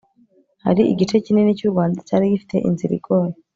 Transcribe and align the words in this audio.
hari 0.65 0.81
igice 0.91 1.15
kinini 1.25 1.57
cy'u 1.57 1.71
rwanda 1.73 1.97
cyari 2.07 2.31
gifite 2.33 2.55
inzira 2.67 2.93
igoye 2.99 3.33